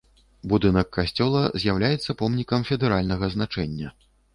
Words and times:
Будынак 0.53 0.89
касцёла 0.97 1.43
з'яўляецца 1.67 2.19
помнікам 2.25 2.69
федэральнага 2.75 3.35
значэння. 3.39 3.99